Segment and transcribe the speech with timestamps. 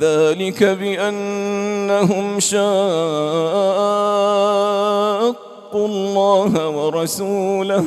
[0.00, 2.66] ذلك بأنهم شاقوا
[5.74, 7.84] الله ورسوله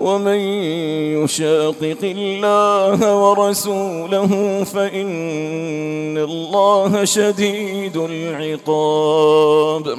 [0.00, 0.38] ومن
[1.24, 9.98] يشاقق الله ورسوله فإن الله شديد العقاب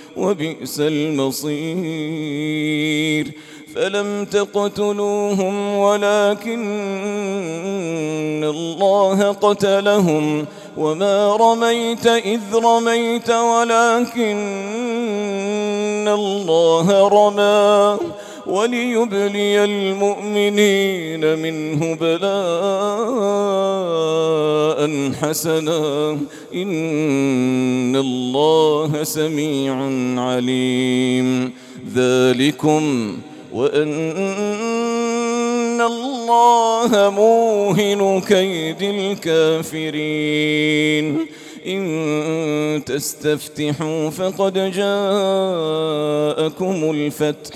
[0.21, 1.61] وبئس المصير.
[3.75, 6.61] فلم تقتلوهم ولكن
[8.43, 10.45] الله قتلهم.
[10.77, 14.37] وما رميت إذ رميت ولكن
[16.07, 17.97] الله رمى.
[18.51, 22.21] وليبلي المؤمنين منه بلاء
[25.21, 26.11] حسنا.
[26.55, 29.75] إن الله سميع
[30.21, 31.53] عليم.
[31.95, 33.17] ذلكم
[33.53, 34.21] وأن
[35.81, 40.05] الله موهن كيد الكافرين.
[41.67, 44.91] إن تستفتحوا فقد جاءكم
[46.91, 47.55] الفتح.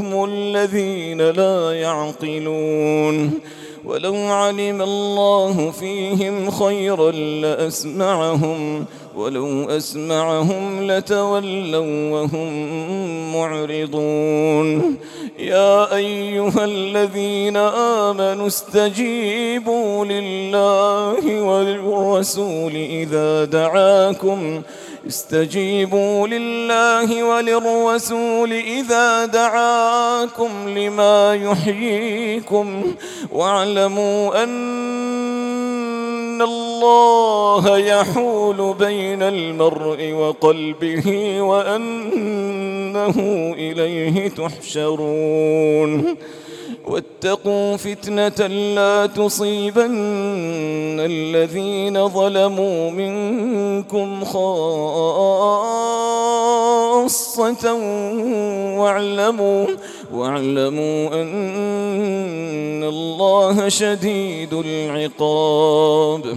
[0.00, 3.30] البكم الذين لا يعقلون.
[3.84, 8.84] ولو علم الله فيهم خيرا لأسمعهم
[9.16, 12.52] ولو أسمعهم لتولوا وهم
[13.32, 14.96] معرضون.
[15.38, 24.62] يا أيها الذين آمنوا استجيبوا لله والرسول إذا دعاكم.
[25.06, 32.94] استجيبوا لله وللرسول إذا دعاكم لما يحييكم
[33.32, 43.14] واعلموا أن الله يحول بين المرء وقلبه وأنه
[43.58, 46.16] إليه تحشرون.
[46.90, 54.44] واتقوا فتنة لا تصيبن الذين ظلموا منكم خاصة
[58.78, 59.66] واعلموا
[60.14, 66.36] واعلموا أن الله شديد العقاب.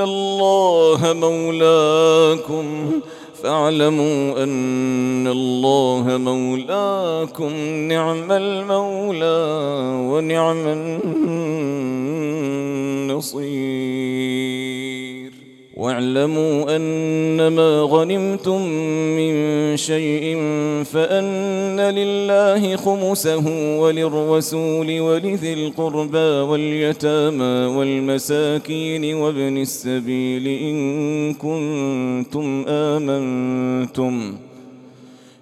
[0.00, 2.90] الله مولاكم
[3.42, 7.52] فاعلموا أن الله مولاكم
[7.88, 9.40] نعم المولى
[10.10, 10.66] ونعم
[13.16, 14.55] النصير.
[15.86, 18.62] واعلموا أنما غنمتم
[19.18, 19.32] من
[19.76, 20.36] شيء
[20.84, 34.34] فأن لله خمسه وللرسول ولذي القربى واليتامى والمساكين وابن السبيل إن كنتم آمنتم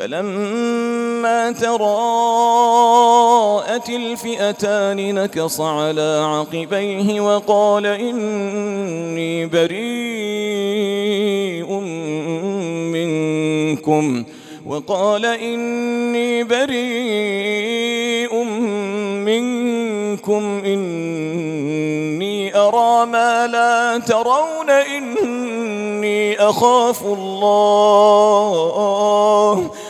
[0.00, 1.78] فلما تراءت
[3.88, 9.80] الفئتان نكص على عقبيه وقال إني بريء
[12.96, 14.24] منكم.
[14.66, 18.34] وقال إني بريء
[19.28, 20.62] منكم.
[20.64, 24.70] إني أرى ما لا ترون.
[24.70, 28.30] إني أخاف الله.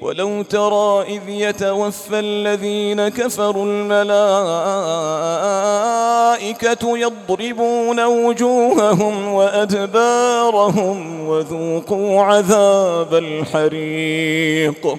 [0.00, 4.18] ولو ترى إذ يتوفى الذين كفروا الملائكة
[6.98, 14.98] يضربون وجوههم وأدبارهم وذوقوا عذاب الحريق.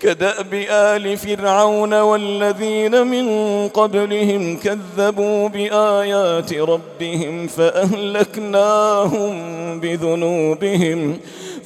[0.00, 9.34] كدأب آل فرعون والذين من قبلهم كذبوا بآيات ربهم فأهلكناهم
[9.80, 11.18] بذنوبهم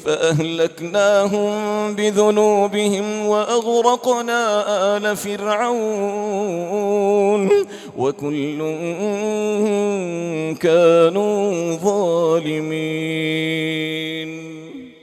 [0.04, 1.52] فأهلكناهم
[1.94, 4.64] بذنوبهم وأغرقنا
[4.96, 6.30] آل فرعون
[7.98, 8.58] وكل
[10.60, 13.50] كانوا ظالمين.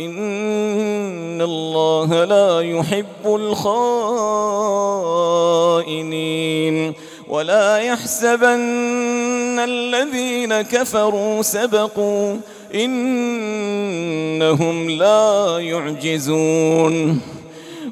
[0.00, 3.26] إن الله لا يحب
[5.80, 6.94] الخائنين
[7.28, 12.36] ولا يحسبن الذين كفروا سبقوا
[12.74, 13.20] إنهم
[14.90, 17.20] لا يعجزون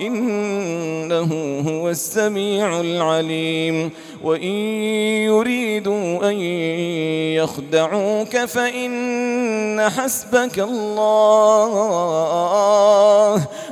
[0.00, 3.90] إنه هو السميع العليم.
[4.24, 4.54] وإن
[5.28, 6.36] يريدوا أن
[7.36, 11.74] يخدعوك فإن حسبك الله.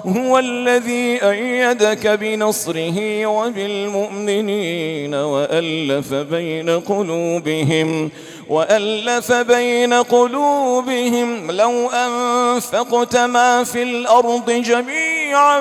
[0.06, 8.10] هو الذي أيدك بنصره وبالمؤمنين وألف بين قلوبهم
[8.48, 15.60] وألف بين قلوبهم لو أنفقت ما في الأرض جميعا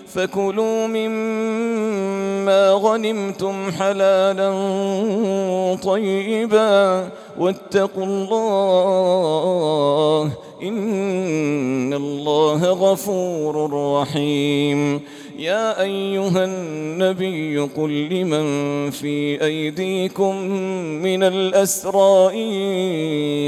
[0.13, 4.51] فكلوا مما غنمتم حلالا
[5.83, 9.51] طيبا واتقوا الله
[10.63, 15.01] إن الله غفور رحيم
[15.41, 20.35] يا أيها النبي قل لمن في أيديكم
[21.01, 22.35] من الأسراء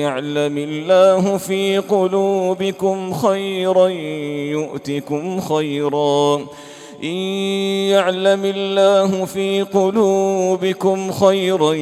[0.01, 3.87] يعلم الله في قلوبكم خيرا
[4.49, 6.35] يؤتكم خيرا.
[7.03, 7.17] إن
[7.93, 11.73] يعلم الله في قلوبكم خيرا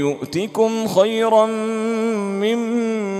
[0.00, 3.19] يؤتكم خيرا مما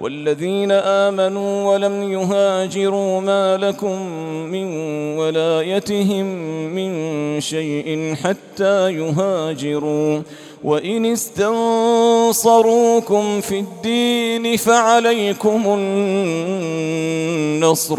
[0.00, 4.02] والذين آمنوا ولم يهاجروا ما لكم
[4.52, 4.66] من
[5.18, 6.26] ولايتهم
[6.74, 10.22] من شيء حتى يهاجروا.
[10.64, 12.60] وإن استنصروكم
[13.40, 15.62] في الدين فعليكم
[17.58, 17.98] النصر.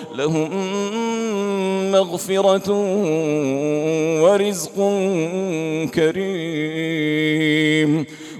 [0.15, 0.51] لهم
[1.91, 2.71] مغفرة
[4.23, 4.75] ورزق
[5.95, 7.51] كريم.